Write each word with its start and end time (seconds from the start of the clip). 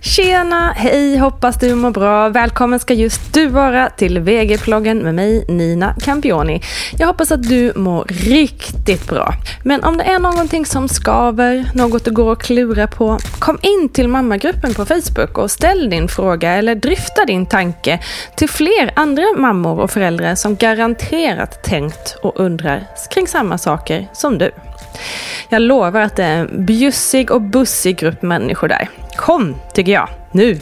Tjena, 0.00 0.72
hej, 0.76 1.16
hoppas 1.16 1.58
du 1.58 1.74
mår 1.74 1.90
bra. 1.90 2.28
Välkommen 2.28 2.78
ska 2.78 2.94
just 2.94 3.34
du 3.34 3.46
vara 3.46 3.90
till 3.90 4.18
VG-ploggen 4.18 4.98
med 4.98 5.14
mig, 5.14 5.44
Nina 5.48 5.94
Campioni. 6.00 6.60
Jag 6.98 7.06
hoppas 7.06 7.32
att 7.32 7.42
du 7.42 7.72
mår 7.76 8.04
riktigt 8.08 9.08
bra. 9.08 9.34
Men 9.62 9.84
om 9.84 9.96
det 9.96 10.04
är 10.04 10.18
någonting 10.18 10.66
som 10.66 10.88
skaver, 10.88 11.70
något 11.74 12.04
du 12.04 12.10
går 12.10 12.32
och 12.32 12.42
klura 12.42 12.86
på, 12.86 13.18
kom 13.38 13.58
in 13.62 13.88
till 13.88 14.08
mammagruppen 14.08 14.74
på 14.74 14.84
Facebook 14.84 15.38
och 15.38 15.50
ställ 15.50 15.90
din 15.90 16.08
fråga 16.08 16.52
eller 16.52 16.74
dryfta 16.74 17.24
din 17.24 17.46
tanke 17.46 18.00
till 18.36 18.48
fler 18.48 18.90
andra 18.96 19.24
mammor 19.36 19.80
och 19.80 19.90
föräldrar 19.90 20.34
som 20.34 20.56
garanterat 20.56 21.62
tänkt 21.62 22.16
och 22.22 22.40
undrar 22.40 22.86
kring 23.14 23.26
samma 23.26 23.58
saker 23.58 24.08
som 24.12 24.38
du. 24.38 24.50
Jag 25.48 25.62
lovar 25.62 26.00
att 26.00 26.16
det 26.16 26.24
är 26.24 26.36
en 26.36 26.64
bjussig 26.66 27.30
och 27.30 27.42
bussig 27.42 27.96
grupp 27.98 28.22
människor 28.22 28.68
där. 28.68 28.88
Kom, 29.16 29.56
tycker 29.74 29.92
jag. 29.92 30.08
Nu! 30.32 30.60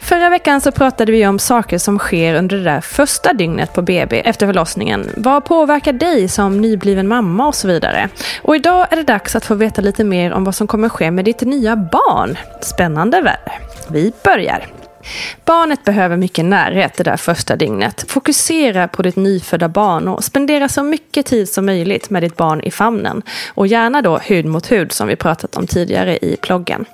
Förra 0.00 0.30
veckan 0.30 0.60
så 0.60 0.72
pratade 0.72 1.12
vi 1.12 1.26
om 1.26 1.38
saker 1.38 1.78
som 1.78 1.98
sker 1.98 2.34
under 2.34 2.56
det 2.56 2.62
där 2.64 2.80
första 2.80 3.32
dygnet 3.32 3.72
på 3.72 3.82
BB 3.82 4.20
efter 4.20 4.46
förlossningen. 4.46 5.10
Vad 5.16 5.44
påverkar 5.44 5.92
dig 5.92 6.28
som 6.28 6.60
nybliven 6.60 7.08
mamma 7.08 7.46
och 7.46 7.54
så 7.54 7.68
vidare. 7.68 8.08
Och 8.42 8.56
idag 8.56 8.86
är 8.90 8.96
det 8.96 9.02
dags 9.02 9.36
att 9.36 9.44
få 9.44 9.54
veta 9.54 9.82
lite 9.82 10.04
mer 10.04 10.32
om 10.32 10.44
vad 10.44 10.54
som 10.54 10.66
kommer 10.66 10.88
ske 10.88 11.10
med 11.10 11.24
ditt 11.24 11.40
nya 11.40 11.76
barn. 11.76 12.38
Spännande 12.60 13.20
väl? 13.20 13.52
Vi 13.88 14.12
börjar. 14.24 14.66
Barnet 15.44 15.84
behöver 15.84 16.16
mycket 16.16 16.44
närhet 16.44 16.96
det 16.96 17.04
där 17.04 17.16
första 17.16 17.56
dygnet. 17.56 18.04
Fokusera 18.08 18.88
på 18.88 19.02
ditt 19.02 19.16
nyfödda 19.16 19.68
barn 19.68 20.08
och 20.08 20.24
spendera 20.24 20.68
så 20.68 20.82
mycket 20.82 21.26
tid 21.26 21.48
som 21.48 21.66
möjligt 21.66 22.10
med 22.10 22.22
ditt 22.22 22.36
barn 22.36 22.60
i 22.60 22.70
famnen. 22.70 23.22
Och 23.54 23.66
gärna 23.66 24.02
då 24.02 24.18
hud 24.18 24.46
mot 24.46 24.72
hud 24.72 24.92
som 24.92 25.08
vi 25.08 25.16
pratat 25.16 25.56
om 25.56 25.66
tidigare 25.66 26.16
i 26.16 26.36
ploggen. 26.36 26.84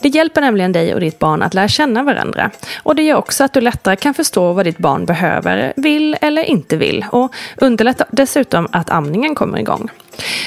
Det 0.00 0.08
hjälper 0.08 0.40
nämligen 0.40 0.72
dig 0.72 0.94
och 0.94 1.00
ditt 1.00 1.18
barn 1.18 1.42
att 1.42 1.54
lära 1.54 1.68
känna 1.68 2.02
varandra. 2.02 2.50
Och 2.82 2.96
det 2.96 3.02
gör 3.02 3.16
också 3.16 3.44
att 3.44 3.52
du 3.52 3.60
lättare 3.60 3.96
kan 3.96 4.14
förstå 4.14 4.52
vad 4.52 4.66
ditt 4.66 4.78
barn 4.78 5.06
behöver, 5.06 5.72
vill 5.76 6.16
eller 6.20 6.42
inte 6.42 6.76
vill. 6.76 7.04
Och 7.12 7.34
underlättar 7.56 8.06
dessutom 8.10 8.68
att 8.72 8.90
amningen 8.90 9.34
kommer 9.34 9.58
igång. 9.58 9.90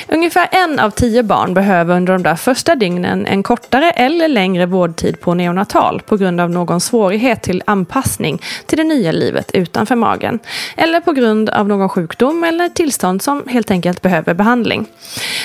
Ungefär 0.08 0.48
en 0.52 0.80
av 0.80 0.90
tio 0.90 1.24
barn 1.24 1.54
behöver 1.54 1.96
under 1.96 2.14
de 2.14 2.24
där 2.24 2.36
första 2.36 2.76
dygnen 2.76 3.26
en 3.26 3.44
kortare 3.44 3.92
eller 3.92 4.28
längre 4.28 4.66
vårdtid 4.66 5.20
på 5.20 5.34
neonatal 5.34 6.02
på 6.06 6.18
grund 6.18 6.42
av 6.42 6.50
någon 6.50 6.82
svårighet 6.82 7.42
till 7.42 7.64
anpassning 7.66 8.42
till 8.66 8.78
det 8.78 8.84
nya 8.84 9.12
livet 9.12 9.52
utanför 9.54 9.96
magen. 9.96 10.40
Eller 10.78 11.00
på 11.00 11.12
grund 11.12 11.50
av 11.50 11.68
någon 11.68 11.90
sjukdom 11.90 12.44
eller 12.44 12.70
tillstånd 12.70 13.22
som 13.22 13.44
helt 13.48 13.72
enkelt 13.72 14.02
behöver 14.02 14.34
behandling. 14.34 14.86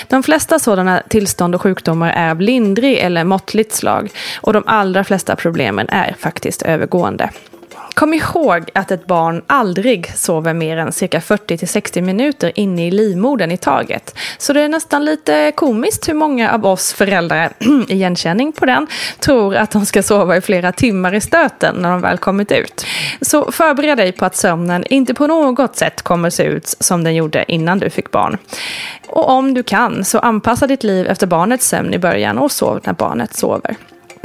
De 0.07 0.23
flesta 0.23 0.59
sådana 0.59 1.01
tillstånd 1.09 1.55
och 1.55 1.61
sjukdomar 1.61 2.09
är 2.11 2.31
av 2.31 2.41
lindrig 2.41 2.97
eller 2.97 3.23
måttligt 3.23 3.73
slag 3.73 4.11
och 4.41 4.53
de 4.53 4.63
allra 4.65 5.03
flesta 5.03 5.35
problemen 5.35 5.89
är 5.89 6.15
faktiskt 6.19 6.61
övergående. 6.61 7.29
Kom 7.95 8.13
ihåg 8.13 8.69
att 8.73 8.91
ett 8.91 9.05
barn 9.05 9.41
aldrig 9.47 10.11
sover 10.15 10.53
mer 10.53 10.77
än 10.77 10.91
cirka 10.91 11.19
40-60 11.19 12.01
minuter 12.01 12.51
inne 12.55 12.87
i 12.87 12.91
livmodern 12.91 13.51
i 13.51 13.57
taget. 13.57 14.15
Så 14.37 14.53
det 14.53 14.61
är 14.61 14.69
nästan 14.69 15.05
lite 15.05 15.51
komiskt 15.55 16.09
hur 16.09 16.13
många 16.13 16.51
av 16.51 16.65
oss 16.65 16.93
föräldrar, 16.93 17.53
igenkänning 17.87 18.51
på 18.51 18.65
den, 18.65 18.87
tror 19.19 19.55
att 19.55 19.71
de 19.71 19.85
ska 19.85 20.03
sova 20.03 20.37
i 20.37 20.41
flera 20.41 20.71
timmar 20.71 21.13
i 21.13 21.21
stöten 21.21 21.75
när 21.75 21.91
de 21.91 22.01
väl 22.01 22.17
kommit 22.17 22.51
ut. 22.51 22.85
Så 23.21 23.51
förbered 23.51 23.97
dig 23.97 24.11
på 24.11 24.25
att 24.25 24.35
sömnen 24.35 24.85
inte 24.89 25.13
på 25.13 25.27
något 25.27 25.75
sätt 25.75 26.01
kommer 26.01 26.29
se 26.29 26.43
ut 26.43 26.75
som 26.79 27.03
den 27.03 27.15
gjorde 27.15 27.45
innan 27.47 27.79
du 27.79 27.89
fick 27.89 28.11
barn. 28.11 28.37
Och 29.07 29.29
om 29.29 29.53
du 29.53 29.63
kan, 29.63 30.05
så 30.05 30.19
anpassa 30.19 30.67
ditt 30.67 30.83
liv 30.83 31.07
efter 31.07 31.27
barnets 31.27 31.67
sömn 31.67 31.93
i 31.93 31.99
början 31.99 32.37
och 32.37 32.51
sov 32.51 32.79
när 32.83 32.93
barnet 32.93 33.35
sover. 33.35 33.75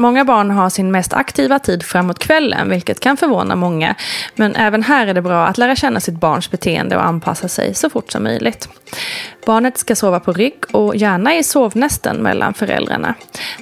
Många 0.00 0.24
barn 0.24 0.50
har 0.50 0.70
sin 0.70 0.90
mest 0.90 1.12
aktiva 1.12 1.58
tid 1.58 1.82
framåt 1.82 2.18
kvällen, 2.18 2.70
vilket 2.70 3.00
kan 3.00 3.16
förvåna 3.16 3.56
många. 3.56 3.94
Men 4.34 4.56
även 4.56 4.82
här 4.82 5.06
är 5.06 5.14
det 5.14 5.22
bra 5.22 5.46
att 5.46 5.58
lära 5.58 5.76
känna 5.76 6.00
sitt 6.00 6.20
barns 6.20 6.50
beteende 6.50 6.96
och 6.96 7.04
anpassa 7.04 7.48
sig 7.48 7.74
så 7.74 7.90
fort 7.90 8.12
som 8.12 8.22
möjligt. 8.22 8.68
Barnet 9.46 9.78
ska 9.78 9.96
sova 9.96 10.20
på 10.20 10.32
rygg 10.32 10.54
och 10.72 10.96
gärna 10.96 11.34
i 11.34 11.42
sovnästen 11.42 12.16
mellan 12.16 12.54
föräldrarna. 12.54 13.14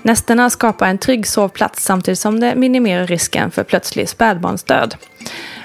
Nästena 0.02 0.50
skapar 0.50 0.86
en 0.86 0.98
trygg 0.98 1.26
sovplats 1.26 1.84
samtidigt 1.84 2.18
som 2.18 2.40
det 2.40 2.54
minimerar 2.54 3.06
risken 3.06 3.50
för 3.50 3.64
plötslig 3.64 4.08
spädbarnsdöd. 4.08 4.94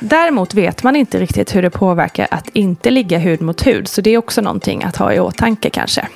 Däremot 0.05 0.53
vet 0.53 0.83
man 0.83 0.95
inte 0.95 1.19
riktigt 1.19 1.55
hur 1.55 1.61
det 1.61 1.69
påverkar 1.69 2.27
att 2.31 2.49
inte 2.53 2.91
ligga 2.91 3.17
hud 3.17 3.41
mot 3.41 3.67
hud, 3.67 3.87
så 3.87 4.01
det 4.01 4.09
är 4.09 4.17
också 4.17 4.41
någonting 4.41 4.83
att 4.83 4.95
ha 4.95 5.13
i 5.13 5.19
åtanke 5.19 5.69
kanske. 5.69 6.07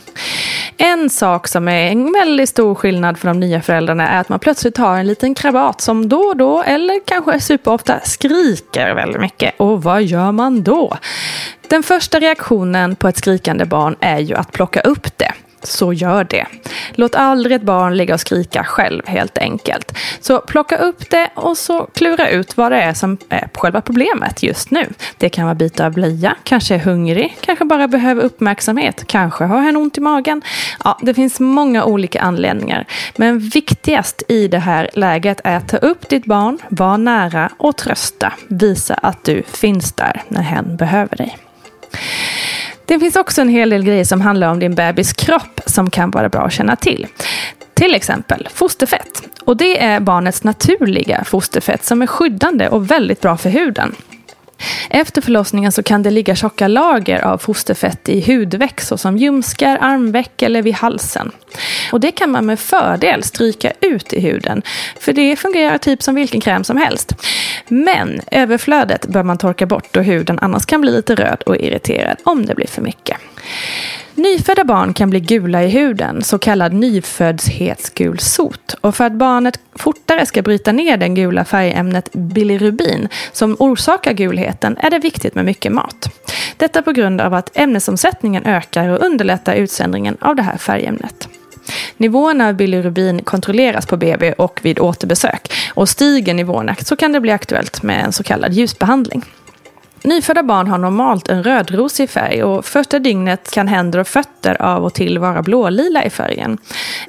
En 0.77 1.09
sak 1.09 1.47
som 1.47 1.67
är 1.67 1.91
en 1.91 2.13
väldigt 2.13 2.49
stor 2.49 2.75
skillnad 2.75 3.17
för 3.17 3.27
de 3.27 3.39
nya 3.39 3.61
föräldrarna 3.61 4.09
är 4.09 4.21
att 4.21 4.29
man 4.29 4.39
plötsligt 4.39 4.77
har 4.77 4.97
en 4.97 5.07
liten 5.07 5.35
krabat 5.35 5.81
som 5.81 6.09
då 6.09 6.19
och 6.19 6.37
då, 6.37 6.63
eller 6.63 6.99
kanske 7.05 7.39
superofta, 7.39 7.99
skriker 8.03 8.95
väldigt 8.95 9.21
mycket. 9.21 9.53
Och 9.57 9.83
vad 9.83 10.03
gör 10.03 10.31
man 10.31 10.63
då? 10.63 10.97
Den 11.67 11.83
första 11.83 12.19
reaktionen 12.19 12.95
på 12.95 13.07
ett 13.07 13.17
skrikande 13.17 13.65
barn 13.65 13.95
är 13.99 14.19
ju 14.19 14.35
att 14.35 14.51
plocka 14.51 14.79
upp 14.79 15.17
det 15.17 15.31
så 15.63 15.93
gör 15.93 16.23
det. 16.23 16.45
Låt 16.91 17.15
aldrig 17.15 17.55
ett 17.55 17.61
barn 17.61 17.97
ligga 17.97 18.13
och 18.13 18.19
skrika 18.19 18.63
själv 18.63 19.07
helt 19.07 19.37
enkelt. 19.37 19.97
Så 20.19 20.39
plocka 20.39 20.77
upp 20.77 21.09
det 21.09 21.29
och 21.35 21.57
så 21.57 21.87
klura 21.93 22.29
ut 22.29 22.57
vad 22.57 22.71
det 22.71 22.81
är 22.81 22.93
som 22.93 23.17
är 23.29 23.49
själva 23.53 23.81
problemet 23.81 24.43
just 24.43 24.71
nu. 24.71 24.89
Det 25.17 25.29
kan 25.29 25.45
vara 25.45 25.55
byta 25.55 25.85
av 25.85 25.93
blöja, 25.93 26.35
kanske 26.43 26.75
är 26.75 26.79
hungrig, 26.79 27.37
kanske 27.41 27.65
bara 27.65 27.87
behöver 27.87 28.23
uppmärksamhet, 28.23 29.03
kanske 29.07 29.43
har 29.43 29.61
hen 29.61 29.77
ont 29.77 29.97
i 29.97 30.01
magen. 30.01 30.41
Ja, 30.83 30.99
det 31.01 31.13
finns 31.13 31.39
många 31.39 31.85
olika 31.85 32.21
anledningar. 32.21 32.85
Men 33.15 33.39
viktigast 33.39 34.23
i 34.27 34.47
det 34.47 34.59
här 34.59 34.89
läget 34.93 35.41
är 35.43 35.57
att 35.57 35.67
ta 35.67 35.77
upp 35.77 36.09
ditt 36.09 36.25
barn, 36.25 36.57
vara 36.69 36.97
nära 36.97 37.51
och 37.57 37.77
trösta. 37.77 38.33
Visa 38.47 38.93
att 38.93 39.23
du 39.23 39.43
finns 39.43 39.93
där 39.93 40.23
när 40.27 40.41
hen 40.41 40.77
behöver 40.77 41.17
dig. 41.17 41.37
Det 42.87 42.99
finns 42.99 43.15
också 43.15 43.41
en 43.41 43.49
hel 43.49 43.69
del 43.69 43.83
grejer 43.83 44.03
som 44.03 44.21
handlar 44.21 44.51
om 44.51 44.59
din 44.59 44.75
bebis 44.75 45.13
kropp 45.13 45.61
som 45.65 45.89
kan 45.89 46.11
vara 46.11 46.29
bra 46.29 46.41
att 46.41 46.53
känna 46.53 46.75
till. 46.75 47.07
Till 47.73 47.95
exempel 47.95 48.47
fosterfett. 48.53 49.23
Och 49.41 49.57
det 49.57 49.83
är 49.83 49.99
barnets 49.99 50.43
naturliga 50.43 51.23
fosterfett 51.23 51.83
som 51.83 52.01
är 52.01 52.07
skyddande 52.07 52.67
och 52.69 52.91
väldigt 52.91 53.21
bra 53.21 53.37
för 53.37 53.49
huden. 53.49 53.95
Efter 54.89 55.21
förlossningen 55.21 55.71
så 55.71 55.83
kan 55.83 56.03
det 56.03 56.09
ligga 56.09 56.35
tjocka 56.35 56.67
lager 56.67 57.21
av 57.21 57.37
fosterfett 57.37 58.09
i 58.09 58.33
hudveck 58.33 58.81
såsom 58.81 59.17
ljumskar, 59.17 59.77
armveck 59.81 60.41
eller 60.41 60.61
vid 60.61 60.73
halsen. 60.73 61.31
Och 61.91 61.99
det 61.99 62.11
kan 62.11 62.31
man 62.31 62.45
med 62.45 62.59
fördel 62.59 63.23
stryka 63.23 63.71
ut 63.81 64.13
i 64.13 64.19
huden, 64.19 64.61
för 64.99 65.13
det 65.13 65.35
fungerar 65.35 65.77
typ 65.77 66.03
som 66.03 66.15
vilken 66.15 66.41
kräm 66.41 66.63
som 66.63 66.77
helst. 66.77 67.15
Men 67.67 68.21
överflödet 68.31 69.07
bör 69.07 69.23
man 69.23 69.37
torka 69.37 69.65
bort 69.65 69.87
då 69.91 70.01
huden 70.01 70.39
annars 70.41 70.65
kan 70.65 70.81
bli 70.81 70.91
lite 70.91 71.15
röd 71.15 71.43
och 71.45 71.57
irriterad 71.57 72.17
om 72.23 72.45
det 72.45 72.55
blir 72.55 72.67
för 72.67 72.81
mycket. 72.81 73.17
Nyfödda 74.17 74.63
barn 74.63 74.93
kan 74.93 75.09
bli 75.09 75.19
gula 75.19 75.63
i 75.63 75.67
huden, 75.67 76.23
så 76.23 76.39
kallad 76.39 76.73
nyföddhetsgulsot. 76.73 78.75
Och 78.81 78.95
för 78.95 79.03
att 79.03 79.13
barnet 79.13 79.59
fortare 79.75 80.25
ska 80.25 80.41
bryta 80.41 80.71
ner 80.71 80.97
det 80.97 81.09
gula 81.09 81.45
färgämnet 81.45 82.13
bilirubin 82.13 83.07
som 83.31 83.55
orsakar 83.59 84.13
gulheten 84.13 84.77
är 84.77 84.89
det 84.89 84.99
viktigt 84.99 85.35
med 85.35 85.45
mycket 85.45 85.71
mat. 85.71 86.09
Detta 86.57 86.81
på 86.81 86.91
grund 86.91 87.21
av 87.21 87.33
att 87.33 87.57
ämnesomsättningen 87.57 88.45
ökar 88.45 88.89
och 88.89 89.05
underlättar 89.05 89.55
utsöndringen 89.55 90.17
av 90.21 90.35
det 90.35 90.43
här 90.43 90.57
färgämnet. 90.57 91.29
Nivåerna 91.97 92.47
av 92.47 92.53
bilirubin 92.53 93.23
kontrolleras 93.23 93.85
på 93.85 93.97
BB 93.97 94.33
och 94.33 94.59
vid 94.63 94.79
återbesök. 94.79 95.53
Och 95.73 95.89
stiger 95.89 96.33
nivåerna 96.33 96.75
så 96.75 96.95
kan 96.95 97.11
det 97.11 97.19
bli 97.19 97.31
aktuellt 97.31 97.83
med 97.83 98.05
en 98.05 98.11
så 98.11 98.23
kallad 98.23 98.53
ljusbehandling. 98.53 99.25
Nyfödda 100.03 100.43
barn 100.43 100.67
har 100.67 100.77
normalt 100.77 101.29
en 101.29 101.43
rödrosig 101.43 102.09
färg 102.09 102.43
och 102.43 102.65
första 102.65 102.99
dygnet 102.99 103.51
kan 103.51 103.67
händer 103.67 103.99
och 103.99 104.07
fötter 104.07 104.61
av 104.61 104.85
och 104.85 104.93
till 104.93 105.19
vara 105.19 105.41
blålila 105.41 106.03
i 106.03 106.09
färgen. 106.09 106.57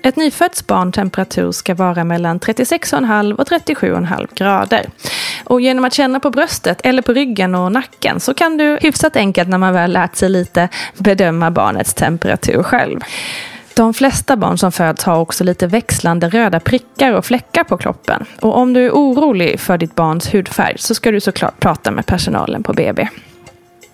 Ett 0.02 0.16
nyfött 0.16 0.66
barns 0.66 0.94
temperatur 0.94 1.52
ska 1.52 1.74
vara 1.74 2.04
mellan 2.04 2.40
36,5 2.40 3.32
och 3.32 3.48
37,5 3.48 4.26
grader. 4.34 4.86
Och 5.44 5.60
genom 5.60 5.84
att 5.84 5.94
känna 5.94 6.20
på 6.20 6.30
bröstet 6.30 6.80
eller 6.84 7.02
på 7.02 7.12
ryggen 7.12 7.54
och 7.54 7.72
nacken 7.72 8.20
så 8.20 8.34
kan 8.34 8.56
du 8.56 8.78
hyfsat 8.80 9.16
enkelt 9.16 9.48
när 9.48 9.58
man 9.58 9.72
väl 9.72 9.92
lärt 9.92 10.16
sig 10.16 10.28
lite 10.28 10.68
bedöma 10.96 11.50
barnets 11.50 11.94
temperatur 11.94 12.62
själv. 12.62 13.00
De 13.78 13.94
flesta 13.94 14.36
barn 14.36 14.58
som 14.58 14.72
föds 14.72 15.04
har 15.04 15.18
också 15.18 15.44
lite 15.44 15.66
växlande 15.66 16.28
röda 16.28 16.60
prickar 16.60 17.12
och 17.12 17.24
fläckar 17.24 17.64
på 17.64 17.76
kroppen. 17.76 18.24
Och 18.40 18.56
om 18.56 18.72
du 18.72 18.86
är 18.86 18.90
orolig 18.90 19.60
för 19.60 19.78
ditt 19.78 19.94
barns 19.94 20.34
hudfärg 20.34 20.78
så 20.78 20.94
ska 20.94 21.10
du 21.10 21.20
såklart 21.20 21.60
prata 21.60 21.90
med 21.90 22.06
personalen 22.06 22.62
på 22.62 22.72
BB. 22.72 23.08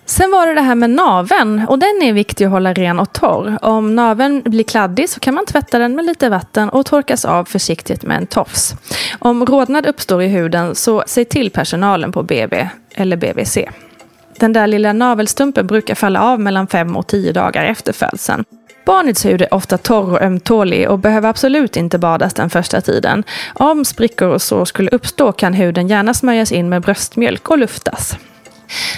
Sen 0.05 0.31
var 0.31 0.47
det 0.47 0.53
det 0.53 0.61
här 0.61 0.75
med 0.75 0.89
naven 0.89 1.65
och 1.69 1.79
den 1.79 2.01
är 2.01 2.13
viktig 2.13 2.45
att 2.45 2.51
hålla 2.51 2.73
ren 2.73 2.99
och 2.99 3.13
torr. 3.13 3.57
Om 3.61 3.95
naven 3.95 4.41
blir 4.45 4.63
kladdig 4.63 5.09
så 5.09 5.19
kan 5.19 5.33
man 5.33 5.45
tvätta 5.45 5.79
den 5.79 5.95
med 5.95 6.05
lite 6.05 6.29
vatten 6.29 6.69
och 6.69 6.85
torkas 6.85 7.25
av 7.25 7.45
försiktigt 7.45 8.03
med 8.03 8.17
en 8.17 8.27
tofs. 8.27 8.75
Om 9.19 9.45
rodnad 9.45 9.85
uppstår 9.85 10.21
i 10.21 10.27
huden 10.27 10.75
så 10.75 11.03
säg 11.07 11.25
till 11.25 11.51
personalen 11.51 12.11
på 12.11 12.23
BB 12.23 12.69
eller 12.95 13.17
BVC. 13.17 13.57
Den 14.39 14.53
där 14.53 14.67
lilla 14.67 14.93
navelstumpen 14.93 15.67
brukar 15.67 15.95
falla 15.95 16.21
av 16.21 16.39
mellan 16.39 16.67
5 16.67 16.95
och 16.95 17.07
10 17.07 17.31
dagar 17.31 17.65
efter 17.65 17.93
födseln. 17.93 18.43
Barnets 18.85 19.25
hud 19.25 19.41
är 19.41 19.53
ofta 19.53 19.77
torr 19.77 20.11
och 20.11 20.21
ömtålig 20.21 20.89
och 20.89 20.99
behöver 20.99 21.29
absolut 21.29 21.77
inte 21.77 21.97
badas 21.97 22.33
den 22.33 22.49
första 22.49 22.81
tiden. 22.81 23.23
Om 23.53 23.85
sprickor 23.85 24.27
och 24.27 24.41
sår 24.41 24.65
skulle 24.65 24.89
uppstå 24.89 25.31
kan 25.31 25.53
huden 25.53 25.87
gärna 25.87 26.13
smörjas 26.13 26.51
in 26.51 26.69
med 26.69 26.81
bröstmjölk 26.81 27.49
och 27.49 27.57
luftas. 27.57 28.17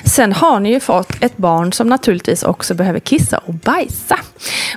Sen 0.06 0.34
har 0.34 0.60
ni 0.60 0.74
ju 0.74 0.80
fått 0.80 1.24
ett 1.24 1.38
barn 1.38 1.74
som 1.74 1.88
naturligtvis 1.88 2.44
också 2.44 2.74
behöver 2.74 3.00
kissa 3.00 3.38
och 3.38 3.54
bajsa. 3.54 4.20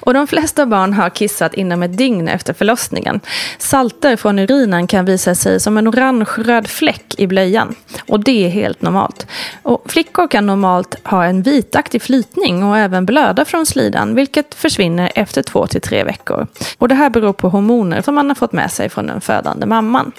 Och 0.01 0.15
de 0.15 0.27
flesta 0.27 0.67
barn 0.67 0.93
har 0.93 1.11
kissat 1.11 1.55
inom 1.55 1.83
ett 1.83 1.97
dygn 1.97 2.29
efter 2.29 2.53
förlossningen. 2.53 3.21
Salter 3.59 4.17
från 4.17 4.39
urinen 4.39 4.87
kan 4.87 5.05
visa 5.05 5.35
sig 5.35 5.61
som 5.61 5.79
en 5.79 5.89
orange-röd 5.89 6.69
fläck 6.69 7.15
i 7.19 7.27
blöjan. 7.27 7.75
Och 8.09 8.21
det 8.21 8.47
är 8.47 8.49
helt 8.49 8.83
normalt. 8.83 9.27
Och 9.63 9.85
flickor 9.87 10.29
kan 10.29 10.47
normalt 10.47 10.95
ha 11.05 11.25
en 11.25 11.43
vitaktig 11.43 12.03
flytning 12.03 12.65
och 12.65 12.79
även 12.79 13.07
blöda 13.07 13.45
från 13.45 13.67
slidan, 13.67 14.15
vilket 14.15 14.55
försvinner 14.55 15.13
efter 15.15 15.43
två 15.43 15.67
till 15.67 15.81
tre 15.81 16.05
veckor. 16.05 16.47
Och 16.79 16.89
det 16.89 16.95
här 16.95 17.11
beror 17.11 17.33
på 17.33 17.49
hormoner 17.49 18.03
som 18.03 18.15
man 18.15 18.29
har 18.29 18.35
fått 18.35 18.53
med 18.53 18.71
sig 18.71 18.89
från 18.89 19.07
den 19.07 19.21
födande 19.21 19.67
mamman. 19.67 20.13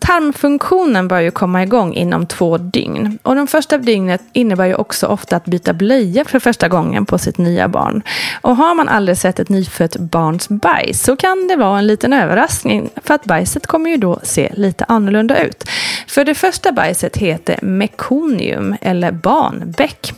Tarmfunktionen 0.00 1.08
bör 1.08 1.20
ju 1.20 1.30
komma 1.30 1.62
igång 1.62 1.94
inom 1.94 2.26
två 2.26 2.58
dygn. 2.58 3.18
Och 3.22 3.36
de 3.36 3.46
första 3.46 3.78
dygnet 3.78 4.20
innebär 4.32 4.66
ju 4.66 4.74
också 4.74 5.06
ofta 5.06 5.36
att 5.36 5.44
byta 5.44 5.72
blöja 5.72 6.24
för 6.24 6.38
första 6.38 6.68
gången 6.68 7.06
på 7.06 7.18
sitt 7.18 7.38
nya 7.38 7.68
barn. 7.68 8.02
Och 8.40 8.56
har 8.56 8.74
man 8.74 8.88
aldrig 8.88 9.18
sett 9.18 9.40
ett 9.40 9.48
nyfött 9.48 9.96
barns 9.96 10.48
bajs 10.48 11.02
så 11.02 11.16
kan 11.16 11.48
det 11.48 11.56
vara 11.56 11.78
en 11.78 11.86
liten 11.86 12.12
överraskning 12.12 12.90
för 13.04 13.14
att 13.14 13.24
bajset 13.24 13.66
kommer 13.66 13.90
ju 13.90 13.96
då 13.96 14.20
se 14.22 14.52
lite 14.54 14.84
annorlunda 14.88 15.42
ut. 15.42 15.64
För 16.06 16.24
det 16.24 16.34
första 16.34 16.72
bajset 16.72 17.16
heter 17.16 17.58
mekonium 17.62 18.76
eller 18.80 19.12
barnbäck 19.12 20.12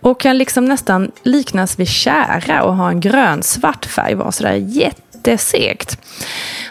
och 0.00 0.20
kan 0.20 0.38
liksom 0.38 0.64
nästan 0.64 1.10
liknas 1.22 1.78
vid 1.78 1.88
kära 1.88 2.62
och 2.62 2.76
ha 2.76 2.88
en 2.88 3.00
grönsvart 3.00 3.86
färg, 3.86 4.14
vara 4.14 4.32
sådär 4.32 4.54
jätte 4.54 5.05
det 5.26 5.32
är 5.32 5.36
segt. 5.36 5.98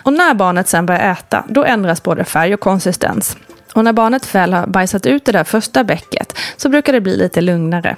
Och 0.03 0.13
när 0.13 0.33
barnet 0.33 0.67
sen 0.67 0.85
börjar 0.85 1.11
äta, 1.11 1.43
då 1.49 1.63
ändras 1.63 2.03
både 2.03 2.23
färg 2.23 2.53
och 2.53 2.59
konsistens. 2.59 3.37
Och 3.73 3.83
när 3.83 3.93
barnet 3.93 4.35
väl 4.35 4.53
har 4.53 4.67
bajsat 4.67 5.05
ut 5.05 5.25
det 5.25 5.31
där 5.31 5.43
första 5.43 5.83
bäcket 5.83 6.37
så 6.57 6.69
brukar 6.69 6.93
det 6.93 7.01
bli 7.01 7.17
lite 7.17 7.41
lugnare. 7.41 7.95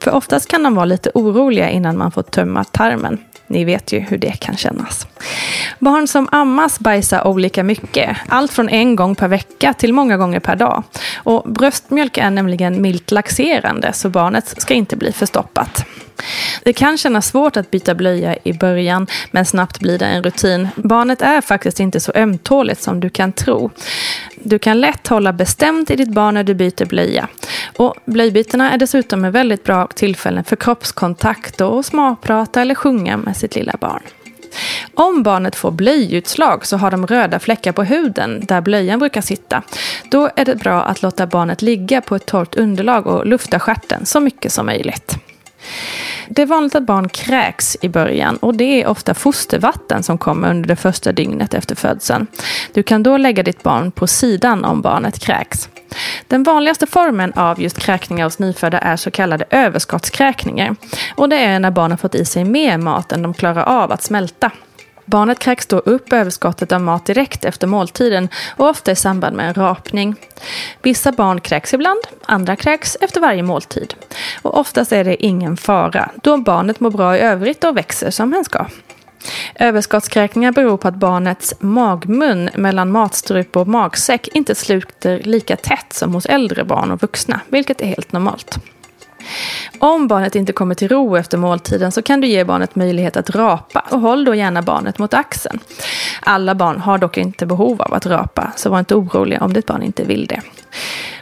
För 0.00 0.10
oftast 0.10 0.48
kan 0.48 0.62
de 0.62 0.74
vara 0.74 0.84
lite 0.84 1.10
oroliga 1.14 1.70
innan 1.70 1.98
man 1.98 2.10
får 2.12 2.22
tömma 2.22 2.64
tarmen. 2.64 3.18
Ni 3.46 3.64
vet 3.64 3.92
ju 3.92 4.00
hur 4.00 4.18
det 4.18 4.32
kan 4.32 4.56
kännas. 4.56 5.06
Barn 5.78 6.06
som 6.06 6.28
ammas 6.32 6.80
bajsar 6.80 7.26
olika 7.26 7.62
mycket. 7.62 8.16
Allt 8.28 8.52
från 8.52 8.68
en 8.68 8.96
gång 8.96 9.14
per 9.14 9.28
vecka 9.28 9.74
till 9.74 9.92
många 9.92 10.16
gånger 10.16 10.40
per 10.40 10.56
dag. 10.56 10.82
Och 11.16 11.52
bröstmjölk 11.52 12.18
är 12.18 12.30
nämligen 12.30 12.82
milt 12.82 13.10
laxerande 13.10 13.92
så 13.92 14.08
barnet 14.08 14.62
ska 14.62 14.74
inte 14.74 14.96
bli 14.96 15.12
förstoppat. 15.12 15.84
Det 16.62 16.72
kan 16.72 16.98
kännas 16.98 17.26
svårt 17.26 17.56
att 17.56 17.70
byta 17.70 17.94
blöja 17.94 18.36
i 18.44 18.52
början, 18.52 19.06
men 19.30 19.44
snabbt 19.44 19.80
blir 19.80 19.98
det 19.98 20.06
en 20.06 20.22
rutin. 20.22 20.68
Barnet 20.76 21.22
är 21.22 21.40
faktiskt 21.40 21.80
inte 21.80 22.00
så 22.00 22.12
ömtåligt 22.14 22.82
som 22.82 23.00
du 23.00 23.10
kan 23.10 23.32
tro. 23.32 23.70
Du 24.34 24.58
kan 24.58 24.80
lätt 24.80 25.08
hålla 25.08 25.32
bestämt 25.32 25.90
i 25.90 25.96
ditt 25.96 26.12
barn 26.12 26.34
när 26.34 26.44
du 26.44 26.54
byter 26.54 26.84
blöja. 26.84 27.28
Och 27.76 27.94
blöjbytena 28.04 28.72
är 28.72 28.78
dessutom 28.78 29.24
ett 29.24 29.32
väldigt 29.32 29.64
bra 29.64 29.86
tillfälle 29.86 30.42
för 30.42 30.56
kroppskontakt 30.56 31.60
och 31.60 31.84
småprata 31.84 32.60
eller 32.60 32.74
sjunga 32.74 33.16
med 33.16 33.36
sitt 33.36 33.54
lilla 33.54 33.74
barn. 33.80 34.02
Om 34.94 35.22
barnet 35.22 35.56
får 35.56 35.70
blöjutslag 35.70 36.66
så 36.66 36.76
har 36.76 36.90
de 36.90 37.06
röda 37.06 37.38
fläckar 37.38 37.72
på 37.72 37.84
huden 37.84 38.40
där 38.46 38.60
blöjan 38.60 38.98
brukar 38.98 39.20
sitta. 39.20 39.62
Då 40.10 40.30
är 40.36 40.44
det 40.44 40.54
bra 40.54 40.82
att 40.82 41.02
låta 41.02 41.26
barnet 41.26 41.62
ligga 41.62 42.00
på 42.00 42.16
ett 42.16 42.26
torrt 42.26 42.56
underlag 42.56 43.06
och 43.06 43.26
lufta 43.26 43.58
stjärten 43.58 44.06
så 44.06 44.20
mycket 44.20 44.52
som 44.52 44.66
möjligt. 44.66 45.16
Det 46.32 46.42
är 46.42 46.46
vanligt 46.46 46.74
att 46.74 46.82
barn 46.82 47.08
kräks 47.08 47.76
i 47.80 47.88
början 47.88 48.36
och 48.36 48.54
det 48.54 48.82
är 48.82 48.86
ofta 48.86 49.14
fostervatten 49.14 50.02
som 50.02 50.18
kommer 50.18 50.50
under 50.50 50.68
det 50.68 50.76
första 50.76 51.12
dygnet 51.12 51.54
efter 51.54 51.74
födseln. 51.74 52.26
Du 52.72 52.82
kan 52.82 53.02
då 53.02 53.16
lägga 53.16 53.42
ditt 53.42 53.62
barn 53.62 53.90
på 53.90 54.06
sidan 54.06 54.64
om 54.64 54.80
barnet 54.82 55.18
kräks. 55.18 55.68
Den 56.26 56.42
vanligaste 56.42 56.86
formen 56.86 57.32
av 57.32 57.60
just 57.60 57.78
kräkningar 57.78 58.24
hos 58.24 58.38
nyfödda 58.38 58.78
är 58.78 58.96
så 58.96 59.10
kallade 59.10 59.44
överskottskräkningar. 59.50 60.76
Och 61.14 61.28
det 61.28 61.36
är 61.36 61.58
när 61.58 61.70
barnen 61.70 61.98
fått 61.98 62.14
i 62.14 62.24
sig 62.24 62.44
mer 62.44 62.78
mat 62.78 63.12
än 63.12 63.22
de 63.22 63.34
klarar 63.34 63.62
av 63.62 63.92
att 63.92 64.02
smälta. 64.02 64.50
Barnet 65.10 65.38
kräks 65.38 65.66
då 65.66 65.78
upp 65.78 66.12
överskottet 66.12 66.72
av 66.72 66.80
mat 66.80 67.06
direkt 67.06 67.44
efter 67.44 67.66
måltiden 67.66 68.28
och 68.56 68.68
ofta 68.68 68.90
i 68.90 68.96
samband 68.96 69.36
med 69.36 69.48
en 69.48 69.54
rapning. 69.54 70.16
Vissa 70.82 71.12
barn 71.12 71.40
kräks 71.40 71.74
ibland, 71.74 72.00
andra 72.24 72.56
kräks 72.56 72.96
efter 73.00 73.20
varje 73.20 73.42
måltid. 73.42 73.94
Och 74.42 74.58
oftast 74.58 74.92
är 74.92 75.04
det 75.04 75.24
ingen 75.24 75.56
fara, 75.56 76.10
då 76.22 76.36
barnet 76.36 76.80
mår 76.80 76.90
bra 76.90 77.16
i 77.16 77.20
övrigt 77.20 77.64
och 77.64 77.76
växer 77.76 78.10
som 78.10 78.32
hen 78.32 78.44
ska. 78.44 78.66
Överskottskräkningar 79.54 80.52
beror 80.52 80.76
på 80.76 80.88
att 80.88 80.94
barnets 80.94 81.54
magmun 81.60 82.50
mellan 82.54 82.90
matstrupe 82.90 83.58
och 83.58 83.68
magsäck 83.68 84.28
inte 84.28 84.54
sluter 84.54 85.18
lika 85.18 85.56
tätt 85.56 85.92
som 85.92 86.14
hos 86.14 86.26
äldre 86.26 86.64
barn 86.64 86.90
och 86.90 87.02
vuxna, 87.02 87.40
vilket 87.48 87.80
är 87.80 87.86
helt 87.86 88.12
normalt. 88.12 88.58
Om 89.78 90.08
barnet 90.08 90.34
inte 90.34 90.52
kommer 90.52 90.74
till 90.74 90.88
ro 90.88 91.16
efter 91.16 91.38
måltiden 91.38 91.92
så 91.92 92.02
kan 92.02 92.20
du 92.20 92.28
ge 92.28 92.44
barnet 92.44 92.76
möjlighet 92.76 93.16
att 93.16 93.30
rapa 93.30 93.84
och 93.90 94.00
håll 94.00 94.24
då 94.24 94.34
gärna 94.34 94.62
barnet 94.62 94.98
mot 94.98 95.14
axeln. 95.14 95.58
Alla 96.20 96.54
barn 96.54 96.80
har 96.80 96.98
dock 96.98 97.18
inte 97.18 97.46
behov 97.46 97.82
av 97.82 97.94
att 97.94 98.06
rapa, 98.06 98.52
så 98.56 98.70
var 98.70 98.78
inte 98.78 98.94
orolig 98.94 99.42
om 99.42 99.52
ditt 99.52 99.66
barn 99.66 99.82
inte 99.82 100.04
vill 100.04 100.26
det. 100.26 100.40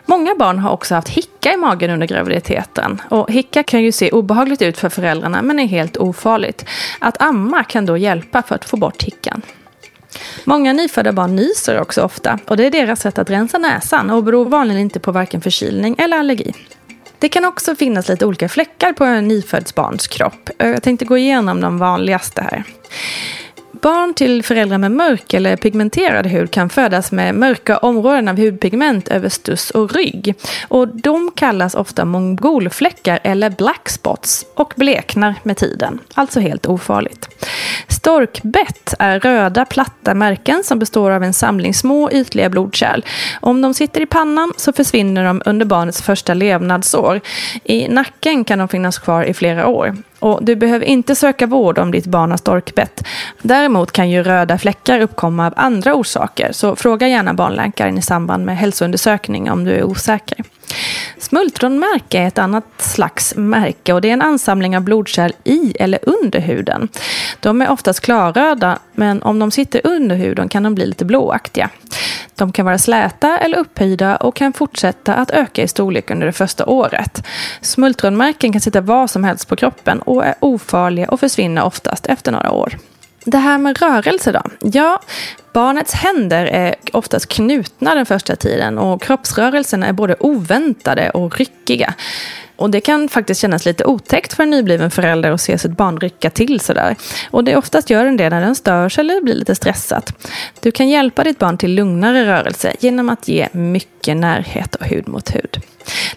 Många 0.06 0.34
barn 0.34 0.58
har 0.58 0.70
också 0.70 0.94
haft 0.94 1.08
hicka 1.08 1.52
i 1.52 1.56
magen 1.56 1.90
under 1.90 2.06
graviditeten. 2.06 3.02
Och 3.08 3.30
hicka 3.30 3.62
kan 3.62 3.82
ju 3.82 3.92
se 3.92 4.10
obehagligt 4.10 4.62
ut 4.62 4.78
för 4.78 4.88
föräldrarna 4.88 5.42
men 5.42 5.58
är 5.58 5.66
helt 5.66 5.96
ofarligt. 5.96 6.64
Att 6.98 7.22
amma 7.22 7.64
kan 7.64 7.86
då 7.86 7.96
hjälpa 7.96 8.42
för 8.42 8.54
att 8.54 8.64
få 8.64 8.76
bort 8.76 9.02
hickan. 9.02 9.42
Många 10.44 10.72
nyfödda 10.72 11.12
barn 11.12 11.36
nyser 11.36 11.80
också 11.80 12.02
ofta 12.02 12.38
och 12.46 12.56
det 12.56 12.66
är 12.66 12.70
deras 12.70 13.00
sätt 13.00 13.18
att 13.18 13.30
rensa 13.30 13.58
näsan 13.58 14.10
och 14.10 14.24
beror 14.24 14.44
vanligen 14.44 14.80
inte 14.80 15.00
på 15.00 15.12
varken 15.12 15.40
förkylning 15.40 15.94
eller 15.98 16.18
allergi. 16.18 16.52
Det 17.18 17.28
kan 17.28 17.44
också 17.44 17.76
finnas 17.76 18.08
lite 18.08 18.26
olika 18.26 18.48
fläckar 18.48 18.92
på 18.92 19.04
en 19.04 19.28
nyfödds 19.28 19.74
barns 19.74 20.06
kropp. 20.06 20.50
Jag 20.58 20.82
tänkte 20.82 21.04
gå 21.04 21.18
igenom 21.18 21.60
de 21.60 21.78
vanligaste 21.78 22.42
här. 22.42 22.64
Barn 23.82 24.14
till 24.14 24.42
föräldrar 24.42 24.78
med 24.78 24.92
mörk 24.92 25.34
eller 25.34 25.56
pigmenterad 25.56 26.26
hud 26.26 26.50
kan 26.50 26.70
födas 26.70 27.12
med 27.12 27.34
mörka 27.34 27.78
områden 27.78 28.28
av 28.28 28.36
hudpigment 28.36 29.08
över 29.08 29.28
stuss 29.28 29.70
och 29.70 29.94
rygg. 29.94 30.34
Och 30.68 30.88
de 30.88 31.30
kallas 31.34 31.74
ofta 31.74 32.04
mongolfläckar 32.04 33.20
eller 33.22 33.50
black 33.50 33.88
spots 33.88 34.46
och 34.54 34.74
bleknar 34.76 35.34
med 35.42 35.56
tiden. 35.56 35.98
Alltså 36.14 36.40
helt 36.40 36.66
ofarligt. 36.66 37.28
Storkbett 37.88 38.94
är 38.98 39.20
röda 39.20 39.64
platta 39.64 40.14
märken 40.14 40.64
som 40.64 40.78
består 40.78 41.10
av 41.10 41.22
en 41.22 41.32
samling 41.32 41.74
små 41.74 42.10
ytliga 42.10 42.48
blodkärl. 42.50 43.04
Om 43.40 43.60
de 43.60 43.74
sitter 43.74 44.00
i 44.00 44.06
pannan 44.06 44.52
så 44.56 44.72
försvinner 44.72 45.24
de 45.24 45.42
under 45.44 45.66
barnets 45.66 46.02
första 46.02 46.34
levnadsår. 46.34 47.20
I 47.64 47.88
nacken 47.88 48.44
kan 48.44 48.58
de 48.58 48.68
finnas 48.68 48.98
kvar 48.98 49.22
i 49.22 49.34
flera 49.34 49.66
år. 49.66 49.96
Och 50.18 50.44
du 50.44 50.56
behöver 50.56 50.86
inte 50.86 51.14
söka 51.14 51.46
vård 51.46 51.78
om 51.78 51.90
ditt 51.90 52.06
barn 52.06 52.30
har 52.30 52.38
storkbett. 52.38 53.04
Däremot 53.42 53.92
kan 53.92 54.10
ju 54.10 54.22
röda 54.22 54.58
fläckar 54.58 55.00
uppkomma 55.00 55.46
av 55.46 55.54
andra 55.56 55.94
orsaker, 55.94 56.52
så 56.52 56.76
fråga 56.76 57.08
gärna 57.08 57.34
barnläkaren 57.34 57.98
i 57.98 58.02
samband 58.02 58.44
med 58.44 58.56
hälsoundersökning 58.56 59.50
om 59.50 59.64
du 59.64 59.70
är 59.70 59.84
osäker. 59.84 60.44
Smultronmärke 61.28 62.18
är 62.18 62.26
ett 62.26 62.38
annat 62.38 62.64
slags 62.78 63.34
märke 63.36 63.92
och 63.92 64.00
det 64.00 64.08
är 64.08 64.12
en 64.12 64.22
ansamling 64.22 64.76
av 64.76 64.82
blodkärl 64.82 65.32
i 65.44 65.74
eller 65.80 66.00
under 66.02 66.40
huden. 66.40 66.88
De 67.40 67.62
är 67.62 67.70
oftast 67.70 68.00
klarröda, 68.00 68.78
men 68.92 69.22
om 69.22 69.38
de 69.38 69.50
sitter 69.50 69.80
under 69.84 70.16
huden 70.16 70.48
kan 70.48 70.62
de 70.62 70.74
bli 70.74 70.86
lite 70.86 71.04
blåaktiga. 71.04 71.70
De 72.34 72.52
kan 72.52 72.66
vara 72.66 72.78
släta 72.78 73.38
eller 73.38 73.58
upphöjda 73.58 74.16
och 74.16 74.36
kan 74.36 74.52
fortsätta 74.52 75.14
att 75.14 75.30
öka 75.30 75.62
i 75.62 75.68
storlek 75.68 76.10
under 76.10 76.26
det 76.26 76.32
första 76.32 76.66
året. 76.66 77.26
Smultronmärken 77.60 78.52
kan 78.52 78.60
sitta 78.60 78.80
var 78.80 79.06
som 79.06 79.24
helst 79.24 79.48
på 79.48 79.56
kroppen 79.56 79.98
och 79.98 80.24
är 80.24 80.34
ofarliga 80.40 81.08
och 81.08 81.20
försvinner 81.20 81.64
oftast 81.64 82.06
efter 82.06 82.32
några 82.32 82.50
år. 82.50 82.74
Det 83.30 83.38
här 83.38 83.58
med 83.58 83.78
rörelse 83.78 84.32
då? 84.32 84.42
Ja, 84.60 85.00
barnets 85.52 85.94
händer 85.94 86.46
är 86.46 86.74
oftast 86.92 87.28
knutna 87.28 87.94
den 87.94 88.06
första 88.06 88.36
tiden 88.36 88.78
och 88.78 89.02
kroppsrörelserna 89.02 89.86
är 89.86 89.92
både 89.92 90.16
oväntade 90.20 91.10
och 91.10 91.38
ryckiga. 91.38 91.94
Och 92.56 92.70
det 92.70 92.80
kan 92.80 93.08
faktiskt 93.08 93.40
kännas 93.40 93.64
lite 93.64 93.84
otäckt 93.84 94.32
för 94.32 94.42
en 94.42 94.50
nybliven 94.50 94.90
förälder 94.90 95.30
att 95.30 95.40
se 95.40 95.58
sitt 95.58 95.76
barn 95.76 96.00
rycka 96.00 96.30
till 96.30 96.60
sådär. 96.60 96.96
Och 97.30 97.44
det 97.44 97.56
oftast 97.56 97.90
gör 97.90 98.04
den 98.04 98.16
det 98.16 98.30
när 98.30 98.40
den 98.40 98.54
störs 98.54 98.98
eller 98.98 99.20
blir 99.20 99.34
lite 99.34 99.54
stressat. 99.54 100.28
Du 100.60 100.70
kan 100.70 100.88
hjälpa 100.88 101.24
ditt 101.24 101.38
barn 101.38 101.58
till 101.58 101.74
lugnare 101.74 102.26
rörelse 102.26 102.72
genom 102.80 103.08
att 103.08 103.28
ge 103.28 103.48
mycket 103.52 104.16
närhet 104.16 104.74
och 104.74 104.86
hud 104.86 105.08
mot 105.08 105.34
hud. 105.34 105.60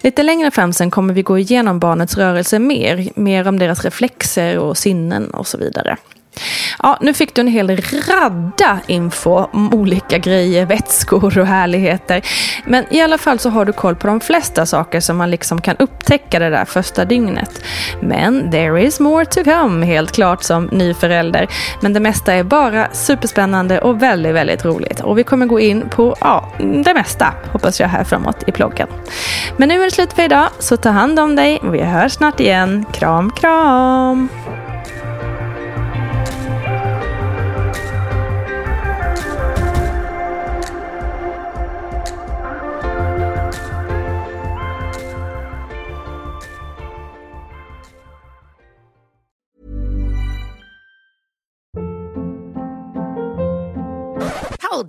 Lite 0.00 0.22
längre 0.22 0.50
fram 0.50 0.72
sen 0.72 0.90
kommer 0.90 1.14
vi 1.14 1.22
gå 1.22 1.38
igenom 1.38 1.78
barnets 1.78 2.16
rörelse 2.16 2.58
mer, 2.58 3.08
mer 3.14 3.48
om 3.48 3.58
deras 3.58 3.84
reflexer 3.84 4.58
och 4.58 4.78
sinnen 4.78 5.30
och 5.30 5.46
så 5.46 5.58
vidare. 5.58 5.96
Ja, 6.82 6.98
nu 7.00 7.14
fick 7.14 7.34
du 7.34 7.40
en 7.40 7.48
hel 7.48 7.76
radda 8.08 8.78
info 8.86 9.46
om 9.52 9.74
olika 9.74 10.18
grejer, 10.18 10.66
vätskor 10.66 11.38
och 11.38 11.46
härligheter. 11.46 12.22
Men 12.64 12.84
i 12.90 13.00
alla 13.02 13.18
fall 13.18 13.38
så 13.38 13.50
har 13.50 13.64
du 13.64 13.72
koll 13.72 13.96
på 13.96 14.06
de 14.06 14.20
flesta 14.20 14.66
saker 14.66 15.00
som 15.00 15.16
man 15.16 15.30
liksom 15.30 15.60
kan 15.60 15.76
upptäcka 15.76 16.38
det 16.38 16.50
där 16.50 16.64
första 16.64 17.04
dygnet. 17.04 17.64
Men 18.00 18.50
there 18.50 18.82
is 18.82 19.00
more 19.00 19.24
to 19.24 19.44
come, 19.44 19.86
helt 19.86 20.12
klart 20.12 20.42
som 20.42 20.64
ny 20.64 20.94
förälder. 20.94 21.48
Men 21.80 21.92
det 21.92 22.00
mesta 22.00 22.32
är 22.32 22.44
bara 22.44 22.88
superspännande 22.92 23.80
och 23.80 24.02
väldigt, 24.02 24.34
väldigt 24.34 24.64
roligt. 24.64 25.00
Och 25.00 25.18
vi 25.18 25.24
kommer 25.24 25.46
gå 25.46 25.60
in 25.60 25.88
på, 25.90 26.16
ja, 26.20 26.52
det 26.58 26.94
mesta 26.94 27.34
hoppas 27.52 27.80
jag 27.80 27.88
här 27.88 28.04
framåt 28.04 28.44
i 28.46 28.52
ploggen. 28.52 28.88
Men 29.56 29.68
nu 29.68 29.80
är 29.80 29.84
det 29.84 29.90
slut 29.90 30.12
för 30.12 30.22
idag, 30.22 30.48
så 30.58 30.76
ta 30.76 30.88
hand 30.88 31.18
om 31.18 31.36
dig. 31.36 31.60
Vi 31.62 31.80
hörs 31.80 32.12
snart 32.12 32.40
igen. 32.40 32.84
Kram, 32.92 33.30
kram! 33.30 34.28